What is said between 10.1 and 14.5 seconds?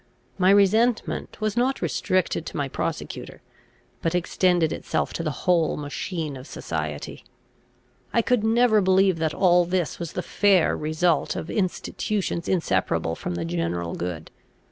the fair result of institutions inseparable from the general good.